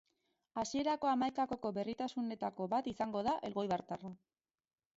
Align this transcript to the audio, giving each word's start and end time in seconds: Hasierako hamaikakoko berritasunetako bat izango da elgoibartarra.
Hasierako 0.61 1.09
hamaikakoko 1.11 1.71
berritasunetako 1.75 2.69
bat 2.73 2.91
izango 2.93 3.25
da 3.29 3.37
elgoibartarra. 3.51 4.15